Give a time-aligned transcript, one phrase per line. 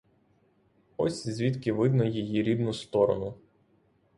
[0.97, 3.33] Ось звідки видно її рідну сторону.